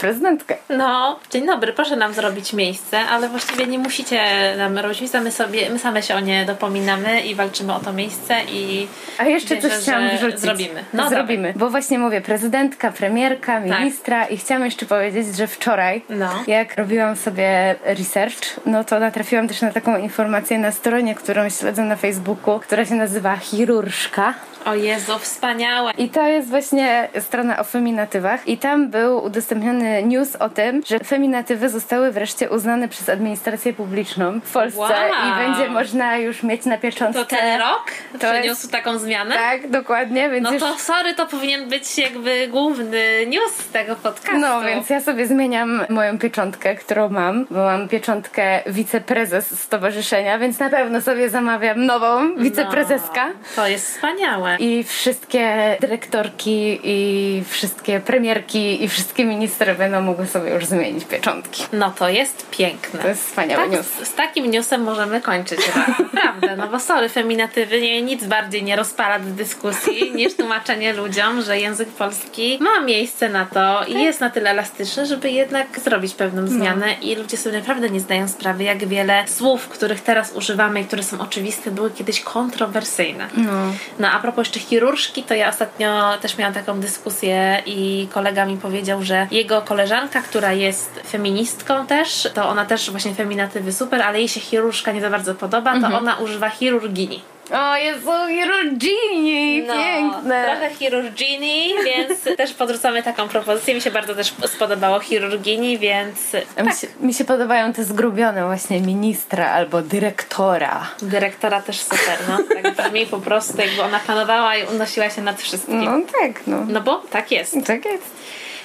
[0.00, 0.56] prezydentkę.
[0.68, 4.20] No, dzień dobry, proszę nam zrobić miejsce, ale właściwie nie musicie
[4.56, 7.92] nam robić miejsca, my, sobie, my same się o nie dopominamy i walczymy o to
[7.92, 8.86] miejsce i
[9.18, 10.40] A jeszcze wierzę, coś chciałam wrzucić.
[10.40, 10.84] Zrobimy.
[10.92, 13.80] No, zrobimy, bo właśnie mówię, prezydentka, premierka, tak.
[13.80, 14.32] ministra tak.
[14.32, 16.30] i chciałam jeszcze powiedzieć, że wczoraj, no.
[16.46, 21.82] jak robiłam sobie research, no to natrafiłam też na taką informację na stronie, którą śledzę
[21.82, 24.34] na Facebooku, która się nazywa Chirurżka.
[24.64, 25.92] O Jezu, wspaniałe.
[25.98, 28.48] I to jest właśnie strona o feminatywach.
[28.48, 34.40] I tam był udostępniony news o tym, że feminatywy zostały wreszcie uznane przez administrację publiczną
[34.44, 34.90] w Polsce Wow.
[35.28, 37.20] i będzie można już mieć na pieczątce.
[37.20, 39.34] To ten rok To przyniósł jest- taką zmianę?
[39.34, 40.62] Tak, dokładnie, więc No już...
[40.62, 44.38] to sorry, to powinien być jakby główny news tego podcastu.
[44.40, 50.58] No, więc ja sobie zmieniam moją pieczątkę, którą mam, bo mam pieczątkę wiceprezes stowarzyszenia, więc
[50.58, 53.26] na pewno sobie zamawiam nową wiceprezeska.
[53.28, 54.49] No, to jest wspaniałe.
[54.58, 61.64] I wszystkie dyrektorki, i wszystkie premierki, i wszystkie ministry będą mogły sobie już zmienić pieczątki.
[61.72, 63.00] No to jest piękne.
[63.00, 63.86] To jest wspaniały tak, news.
[63.86, 65.60] z, z takim newsem możemy kończyć.
[65.98, 71.42] Naprawdę, no bo sorry, feminatywy nie, nic bardziej nie rozpala do dyskusji niż tłumaczenie ludziom,
[71.42, 76.14] że język polski ma miejsce na to i jest na tyle elastyczny, żeby jednak zrobić
[76.14, 80.80] pewną zmianę i ludzie sobie naprawdę nie zdają sprawy, jak wiele słów, których teraz używamy
[80.80, 83.28] i które są oczywiste, były kiedyś kontrowersyjne.
[83.36, 83.52] No.
[83.98, 88.56] No a propos jeszcze chirurżki, to ja ostatnio też miałam taką dyskusję i kolega mi
[88.56, 94.18] powiedział, że jego koleżanka, która jest feministką też, to ona też właśnie feminatywy super, ale
[94.18, 97.22] jej się chirurżka nie za bardzo podoba, to ona używa chirurgini.
[97.52, 100.44] O Jezu, chirurgini, piękne.
[100.46, 103.74] No, Trochę chirurgini, więc też podrzucamy taką propozycję.
[103.74, 106.18] Mi się bardzo też spodobało chirurgini, więc
[106.56, 110.86] A mi, tak, się, mi się podobają te zgrubione właśnie ministra albo dyrektora.
[111.02, 112.38] dyrektora też super, no.
[112.62, 115.84] Tak brzmi po prostu, jakby ona panowała i unosiła się nad wszystkim.
[115.84, 116.64] No tak, no.
[116.68, 117.56] No bo tak jest.
[117.66, 118.10] Tak jest.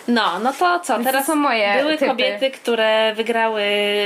[0.07, 0.99] No, no to co?
[1.03, 2.05] Teraz to są moje były typy.
[2.07, 3.61] kobiety, które wygrały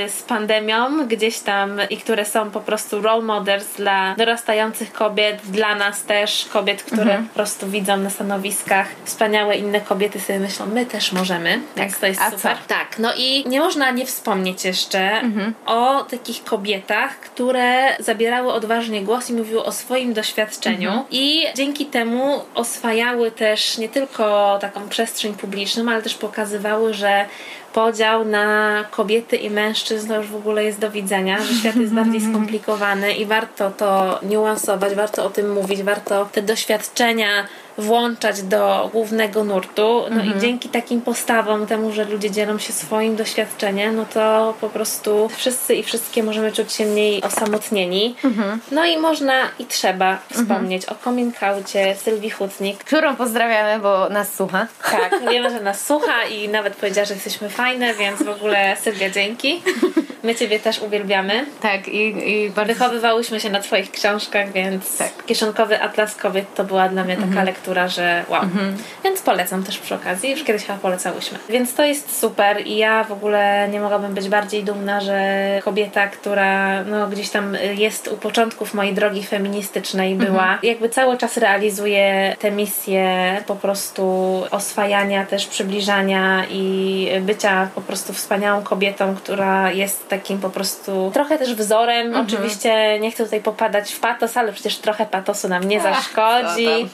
[0.08, 5.74] z pandemią gdzieś tam i które są po prostu role models dla dorastających kobiet, dla
[5.74, 7.26] nas też, kobiet, które Mhm.
[7.28, 12.06] po prostu widzą na stanowiskach wspaniałe inne kobiety sobie myślą, my też możemy, więc to
[12.06, 12.40] jest A super.
[12.40, 12.48] co?
[12.68, 15.54] Tak, no i nie można nie wspomnieć jeszcze Mhm.
[15.66, 21.06] o takich kobietach, które zabierały odważnie głos i mówiły o swoim doświadczeniu Mhm.
[21.10, 27.26] i dzięki temu oswajały też nie tylko taką przestrzeń publiczną, ale też pokazywały, że
[27.72, 31.92] podział na kobiety i mężczyzn to już w ogóle jest do widzenia, że świat jest
[31.92, 37.46] bardziej skomplikowany i warto to niuansować, warto o tym mówić, warto te doświadczenia
[37.78, 40.04] włączać do głównego nurtu.
[40.10, 44.68] No i dzięki takim postawom, temu, że ludzie dzielą się swoim doświadczeniem, no to po
[44.68, 48.14] prostu wszyscy i wszystkie możemy czuć się mniej osamotnieni.
[48.70, 54.34] No i można i trzeba wspomnieć o coming outcie Sylwii Hutnik, Którą pozdrawiamy, bo nas
[54.34, 54.66] słucha.
[54.90, 59.10] tak, wiemy, że nas słucha i nawet powiedziała, że jesteśmy fajne, więc w ogóle Sylwia
[59.10, 59.62] dzięki.
[60.22, 61.46] My Ciebie też uwielbiamy.
[61.60, 62.72] Tak, i, i bardzo...
[62.74, 65.24] Wychowywałyśmy się na Twoich książkach, więc Tak.
[65.26, 68.42] Kieszonkowy Atlas Kobiet to była dla mnie taka lektura, że wow.
[69.04, 71.38] Więc polecam też przy okazji, już kiedyś chyba polecałyśmy.
[71.48, 75.20] Więc to jest super i ja w ogóle nie mogłabym być bardziej dumna, że
[75.64, 81.36] kobieta, która no, gdzieś tam jest u początków mojej drogi feministycznej była, jakby cały czas
[81.36, 84.02] realizuje tę misję po prostu
[84.50, 91.38] oswajania, też przybliżania i bycia po prostu wspaniałą kobietą, która jest takim po prostu trochę
[91.38, 92.16] też wzorem.
[92.16, 96.88] Oczywiście nie chcę tutaj popadać w patos, ale przecież trochę patosu nam nie zaszkodzi.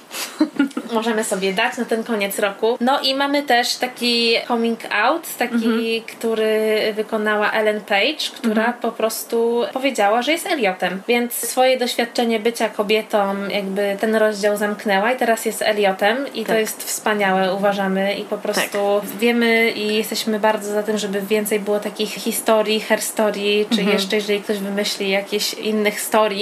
[0.93, 2.79] Możemy sobie dać na ten koniec roku.
[2.81, 9.65] No i mamy też taki coming out, taki, który wykonała Ellen Page, która po prostu
[9.73, 11.03] powiedziała, że jest Eliotem.
[11.09, 16.55] Więc swoje doświadczenie bycia kobietą, jakby ten rozdział zamknęła i teraz jest Eliotem i to
[16.55, 18.15] jest wspaniałe, uważamy.
[18.15, 18.79] I po prostu
[19.19, 24.17] wiemy i jesteśmy bardzo za tym, żeby więcej było takich historii, her story, czy jeszcze
[24.17, 26.37] jeżeli ktoś wymyśli jakieś innych story,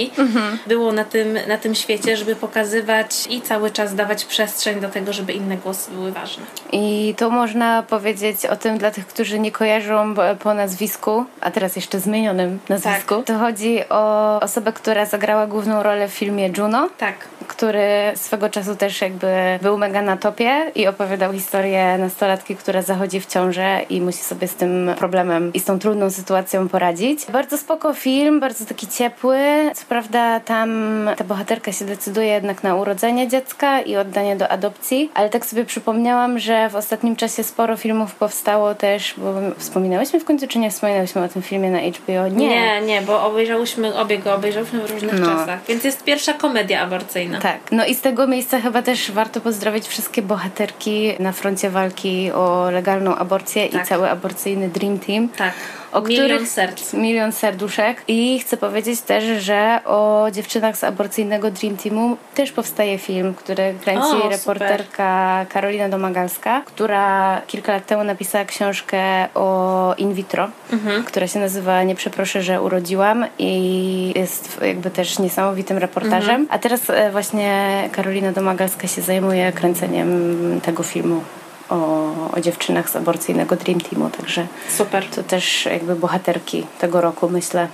[0.67, 5.13] było na tym, na tym świecie, żeby pokazywać i cały czas dawać przestrzeń do tego,
[5.13, 6.43] żeby inne głosy były ważne.
[6.71, 11.75] I to można powiedzieć o tym dla tych, którzy nie kojarzą po nazwisku, a teraz
[11.75, 13.23] jeszcze zmienionym nazwisku.
[13.23, 16.89] To chodzi o osobę, która zagrała główną rolę w filmie Juno.
[16.97, 17.15] Tak.
[17.47, 19.27] który swego czasu też jakby
[19.61, 24.47] był mega na topie i opowiadał historię nastolatki, która zachodzi w ciążę i musi sobie
[24.47, 27.25] z tym problemem i z tą trudną sytuacją poradzić.
[27.31, 29.37] Bardzo spoko film, bardzo taki ciepły.
[29.73, 30.69] Co prawda tam
[31.17, 35.65] ta bohaterka się decyduje jednak na urodzenie dziecka i oddanie do adopcji, ale tak sobie
[35.65, 40.71] przypomniałam, że w ostatnim czasie sporo filmów powstało też, bo wspominałyśmy w końcu, czy nie
[40.71, 42.27] wspominałyśmy o tym filmie na HBO?
[42.27, 42.47] Nie.
[42.47, 45.25] Nie, nie, bo obejrzałyśmy, obie go obejrzałyśmy w różnych No.
[45.27, 45.59] czasach.
[45.67, 47.39] Więc jest pierwsza komedia aborcyjna.
[47.41, 52.31] Tak, no i z tego miejsca chyba też warto pozdrowić wszystkie bohaterki na froncie walki
[52.31, 53.81] o legalną aborcję Tak.
[53.81, 55.29] i cały aborcyjny Dream Team.
[55.29, 55.53] Tak.
[55.95, 56.47] O Milion których...
[56.49, 56.93] serc.
[56.93, 58.01] Milion serduszek.
[58.07, 63.73] I chcę powiedzieć też, że o dziewczynach z aborcyjnego Dream Teamu też powstaje film, który
[63.83, 64.31] kręci O, super.
[64.31, 71.03] reporterka Karolina Domagalska, która kilka lat temu napisała książkę o in vitro, Mhm.
[71.03, 76.41] która się nazywa Nie przeproszę, że urodziłam i jest jakby też niesamowitym reportażem.
[76.41, 76.47] Mhm.
[76.49, 81.21] A teraz e, właśnie Karolina Domagalska się zajmuje kręceniem tego filmu.
[81.69, 84.47] O, o dziewczynach z aborcyjnego Dream Teamu, także
[84.77, 85.05] Super.
[85.15, 87.67] to też jakby bohaterki tego roku, myślę.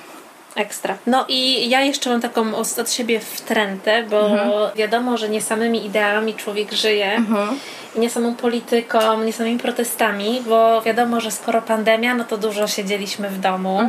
[0.55, 0.97] Ekstra.
[1.07, 4.29] No i ja jeszcze mam taką od siebie wtrętę, bo
[4.75, 7.23] wiadomo, że nie samymi ideałami człowiek żyje
[7.95, 12.67] i nie samą polityką, nie samymi protestami, bo wiadomo, że skoro pandemia, no to dużo
[12.67, 13.79] siedzieliśmy w domu.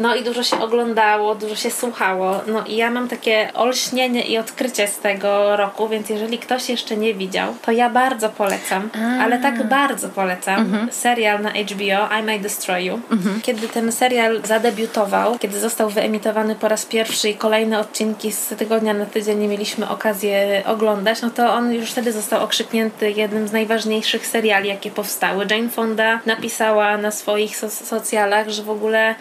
[0.00, 2.40] No i dużo się oglądało, dużo się słuchało.
[2.46, 6.96] No i ja mam takie olśnienie i odkrycie z tego roku, więc jeżeli ktoś jeszcze
[6.96, 12.40] nie widział, to ja bardzo polecam, ale tak bardzo polecam serial na HBO I May
[12.40, 13.00] Destroy You.
[13.42, 18.94] Kiedy ten serial zadebiutował, kiedy został wyemitowany po raz pierwszy i kolejne odcinki z tygodnia
[18.94, 23.52] na tydzień nie mieliśmy okazję oglądać, no to on już wtedy został okrzyknięty jednym z
[23.52, 25.46] najważniejszych seriali, jakie powstały.
[25.50, 29.14] Jane Fonda napisała na swoich so- socjalach, że w ogóle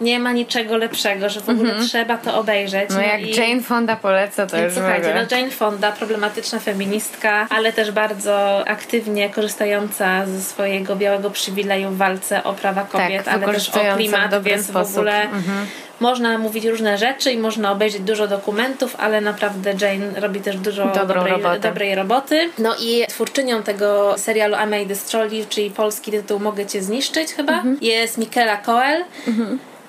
[0.00, 2.90] nie ma niczego lepszego, że w ogóle trzeba to obejrzeć.
[2.90, 3.34] No jak i...
[3.36, 7.90] Jane Fonda poleca, to Więc już w słuchajcie, no Jane Fonda, problematyczna feministka, ale też
[7.90, 13.72] bardzo aktywnie korzystająca ze swojego białego przywileju w walce o prawa kobiet, ale też o
[13.72, 14.96] w klimat, więc w sposób.
[14.96, 15.66] ogóle Mhm.
[16.00, 20.86] można mówić różne rzeczy i można obejrzeć dużo dokumentów, ale naprawdę Jane robi też dużo
[20.86, 21.60] dobrej, robotę.
[21.60, 22.50] dobrej roboty.
[22.58, 27.32] No i twórczynią tego serialu I May Destroy You, czyli polski tytuł Mogę Cię Zniszczyć
[27.32, 27.78] chyba, Mhm.
[27.80, 29.04] jest Michaela Coel.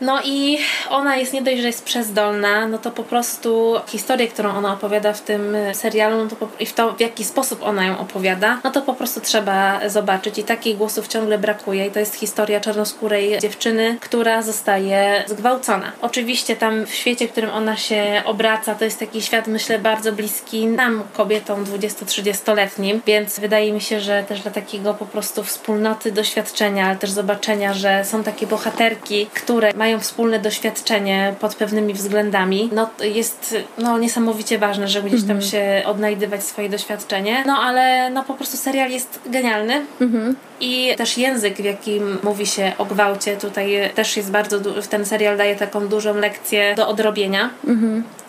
[0.02, 0.58] No i
[0.90, 5.14] ona jest nie dość, że jest przezdolna, no to po prostu historię, którą ona opowiada
[5.14, 8.00] w tym y, serialu no to po, i w to, w jaki sposób ona ją
[8.00, 10.38] opowiada, no to po prostu trzeba zobaczyć.
[10.38, 11.86] I takich głosów ciągle brakuje.
[11.86, 15.92] I to jest historia czarnoskórej dziewczyny, która zostaje zgwałcona.
[16.02, 20.12] Oczywiście tam w świecie, w którym ona się obraca, to jest taki świat, myślę, bardzo
[20.12, 26.12] bliski nam, kobietom 20-30-letnim, więc wydaje mi się, że też dla takiego po prostu wspólnoty
[26.12, 32.70] doświadczenia, ale też zobaczenia, że są takie bohaterki, które mają wspólne doświadczenie pod pewnymi względami,
[32.74, 37.44] no jest no, niesamowicie ważne, żeby gdzieś tam się odnajdywać swoje doświadczenie.
[37.48, 39.86] No ale no po prostu serial jest genialny.
[40.60, 45.38] I też język, w jakim mówi się o gwałcie, tutaj też jest bardzo, ten serial
[45.38, 47.50] daje taką dużą lekcję do odrobienia.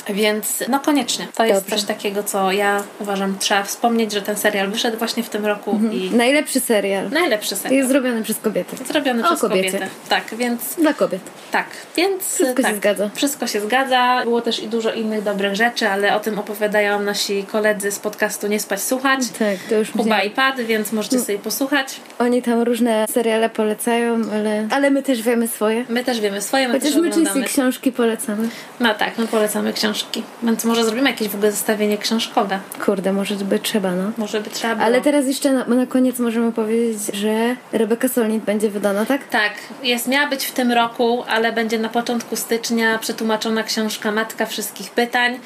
[0.08, 1.28] Więc no koniecznie.
[1.34, 1.76] To jest Dobrze.
[1.76, 5.80] coś takiego, co ja uważam trzeba wspomnieć, że ten serial wyszedł właśnie w tym roku
[5.92, 7.10] i Najlepszy serial.
[7.10, 7.76] najlepszy serial.
[7.76, 8.76] Jest zrobiony przez kobiety.
[8.84, 9.70] Zrobiony O przez kobiecie.
[9.72, 9.86] kobietę.
[10.08, 11.20] Tak, więc Dla kobiet.
[11.50, 11.66] tak,
[11.96, 13.10] więc Wszystko się tak, zgadza.
[13.14, 14.20] Wszystko się zgadza.
[14.24, 18.46] Było też i dużo innych dobrych rzeczy, ale o tym opowiadają nasi koledzy z podcastu
[18.46, 19.20] Nie spać słuchać.
[19.38, 22.00] Tak, to już Kuba i Pad, więc możecie sobie posłuchać.
[22.18, 25.84] Oni tam różne seriale polecają, ale, ale my też wiemy swoje.
[25.88, 27.44] My też wiemy swoje, my Chociaż też my oglądamy.
[27.44, 28.48] książki polecamy.
[28.80, 29.95] No tak, my polecamy książki.
[30.42, 32.58] Więc może zrobimy jakieś w ogóle zestawienie książkowe.
[32.84, 34.12] Kurde, może by trzeba, no.
[34.18, 34.86] Może by trzeba było.
[34.86, 39.28] Ale teraz jeszcze na, na koniec możemy powiedzieć, że Rebeka Solnit będzie wydana, tak?
[39.28, 44.46] Tak, jest, miała być w tym roku, ale będzie na początku stycznia przetłumaczona książka Matka
[44.46, 45.38] Wszystkich Pytań,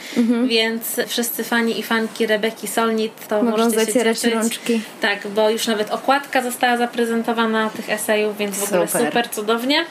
[0.46, 3.50] więc wszyscy fani i fanki Rebeki Solnit to Mhm.
[3.50, 4.80] Mogą możecie zacierać rączki.
[5.00, 9.06] Tak, bo już nawet okładka została zaprezentowana tych esejów, więc w ogóle Super.
[9.06, 9.84] super cudownie.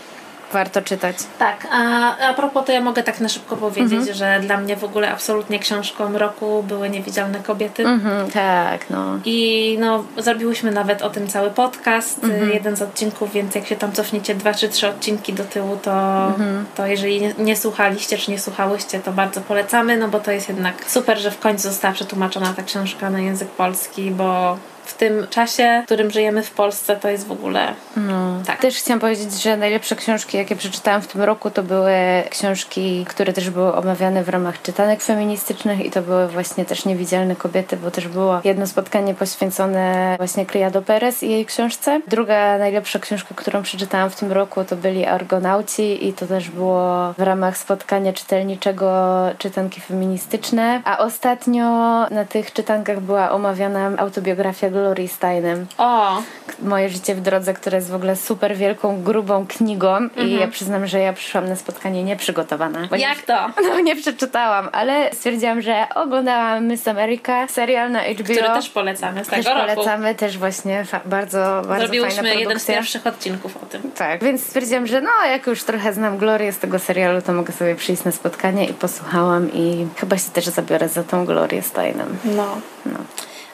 [0.53, 1.15] Warto czytać.
[1.39, 4.13] Tak, a, a propos to ja mogę tak na szybko powiedzieć, Mhm.
[4.13, 7.83] że dla mnie w ogóle absolutnie książką roku były Niewidzialne Kobiety.
[7.85, 9.19] Mhm, tak, no.
[9.25, 12.49] I no, zrobiłyśmy nawet o tym cały podcast, Mhm.
[12.49, 16.27] jeden z odcinków, więc jak się tam cofniecie dwa czy trzy odcinki do tyłu, to,
[16.75, 20.49] to jeżeli nie, nie słuchaliście czy nie słuchałyście, to bardzo polecamy, no bo to jest
[20.49, 24.57] jednak super, że w końcu została przetłumaczona ta książka na język polski, bo
[24.89, 28.35] w tym czasie, w którym żyjemy w Polsce, to jest w ogóle no.
[28.47, 28.61] tak.
[28.61, 31.91] Też chciałam powiedzieć, że najlepsze książki, jakie przeczytałam w tym roku, to były
[32.29, 37.35] książki, które też były omawiane w ramach czytanek feministycznych i to były właśnie też Niewidzialne
[37.35, 42.01] Kobiety, bo też było jedno spotkanie poświęcone właśnie Criado Perez i jej książce.
[42.07, 47.13] Druga najlepsza książka, którą przeczytałam w tym roku, to byli Argonauci i to też było
[47.17, 48.89] w ramach spotkania czytelniczego
[49.37, 50.81] czytanki feministyczne.
[50.85, 51.63] A ostatnio
[52.09, 56.21] na tych czytankach była omawiana autobiografia Glorii Steinem O,
[56.61, 60.87] Moje życie w drodze, które jest w ogóle super wielką, grubą knigą i ja przyznam,
[60.87, 62.79] że ja przyszłam na spotkanie nieprzygotowana.
[62.97, 63.47] Jak to?
[63.61, 68.23] Nie, no nie przeczytałam, ale stwierdziłam, że oglądałam Miss America, serial na HBO.
[68.23, 69.73] Który też polecamy z Też tego roku.
[69.75, 72.75] polecamy, też właśnie bardzo, bardzo fajna Zrobiłyśmy jeden z produkcja.
[72.75, 73.91] pierwszych odcinków o tym.
[73.91, 77.53] Tak, więc stwierdziłam, że no, jak już trochę znam Glorię z tego serialu, to mogę
[77.53, 82.17] sobie przyjść na spotkanie i posłuchałam i chyba się też zabiorę za tą Glorię Steinem.
[82.25, 82.57] No.
[82.85, 82.99] No.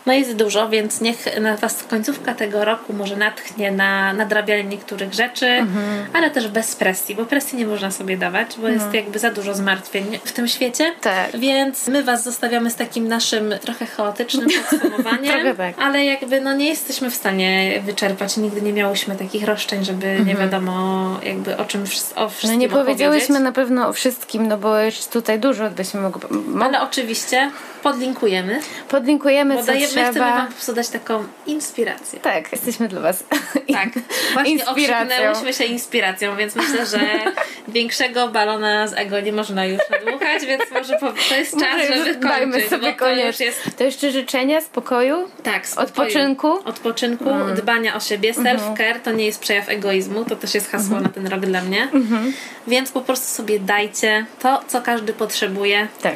[0.05, 5.13] No jest dużo, więc niech na Was końcówka tego roku może natchnie na nadrabianie niektórych
[5.13, 6.05] rzeczy, Mhm.
[6.13, 9.53] ale też bez presji, bo presji nie można sobie dawać, bo jest jakby za dużo
[9.53, 10.85] zmartwień w tym świecie.
[10.89, 10.95] No.
[11.01, 11.37] Tak.
[11.39, 15.73] Więc my Was zostawiamy z takim naszym trochę chaotycznym podsumowaniem, tak.
[15.79, 18.37] ale jakby no nie jesteśmy w stanie wyczerpać.
[18.37, 22.13] Nigdy nie miałyśmy takich roszczeń, żeby nie wiadomo jakby o czym o Mhm.
[22.15, 23.43] No wszystkim nie powiedziałyśmy opowiedzieć.
[23.43, 26.21] na pewno o wszystkim, no bo jeszcze tutaj dużo byśmy mogły...
[26.47, 27.51] Mo- Ale oczywiście
[27.89, 30.35] podlinkujemy, podlinkujemy, bo co dajemy, chcemy trzeba.
[30.35, 32.19] Wam po prostu dać taką inspirację.
[32.19, 33.23] Tak, jesteśmy dla was.
[33.73, 33.89] Tak,
[34.33, 36.99] właśnie okrzyknęłyśmy się inspiracją, więc myślę, że
[37.67, 41.95] większego balona z ego nie można już nadmuchać, więc może po, to jest czas, Może
[41.95, 43.25] żeby już dajmy kończyć, sobie bo to koniec.
[43.25, 46.47] już jest To jeszcze życzenia, spokoju, tak, spokoju, odpoczynku.
[46.51, 46.65] Mm.
[46.67, 48.57] odpoczynku dbania o siebie, Mhm.
[48.57, 51.81] self-care to nie jest przejaw egoizmu, to też jest hasło na ten rok dla mnie,
[51.93, 52.33] Mhm.
[52.67, 56.15] więc po prostu sobie dajcie to, co każdy potrzebuje, Tak.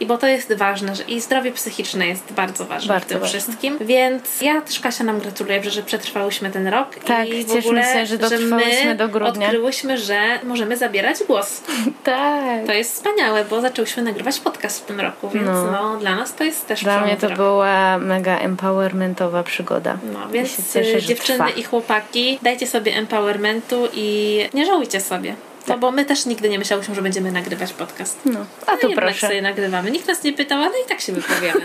[0.00, 3.20] I bo to jest ważne, że i zdrowie psychiczne jest bardzo ważne Bardzo w tym
[3.20, 3.40] ważne.
[3.40, 3.78] wszystkim.
[3.80, 7.82] Więc ja też Kasia nam gratuluję, że, że przetrwałyśmy ten rok Tak, i w ogóle,
[7.94, 9.46] się, że dotrwałyśmy my do grudnia.
[9.46, 11.60] odkryłyśmy, że możemy zabierać głos.
[12.04, 12.66] Tak.
[12.66, 15.96] To jest wspaniałe, bo zaczęłyśmy nagrywać podcast w tym roku, więc no, No.
[15.96, 17.36] dla nas to jest też Dla mnie to rok.
[17.38, 19.98] była mega empowermentowa przygoda.
[20.12, 21.50] No, więc cieszę, y, że dziewczyny trwa.
[21.50, 25.34] i chłopaki, dajcie sobie empowermentu i nie żałujcie sobie.
[25.68, 28.18] No bo my też nigdy nie myślałyśmy, że będziemy nagrywać podcast.
[28.24, 29.26] No, a No tu jednak proszę.
[29.26, 29.90] sobie nagrywamy.
[29.90, 31.60] Nikt nas nie pytał, ale i tak się wypowiemy.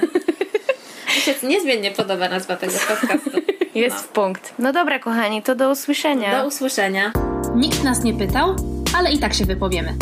[1.15, 3.29] Mi się niezmiennie podoba nazwa tego podcastu.
[3.75, 4.53] Jest w punkt.
[4.59, 6.41] No dobra, kochani, to do usłyszenia.
[6.41, 7.11] Do usłyszenia.
[7.55, 8.55] Nikt nas nie pytał,
[8.97, 9.93] ale i tak się wypowiemy.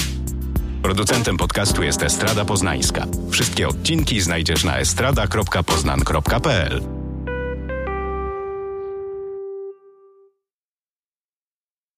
[0.83, 3.05] Producentem podcastu jest Estrada Poznańska.
[3.31, 6.81] Wszystkie odcinki znajdziesz na estrada.poznan.pl.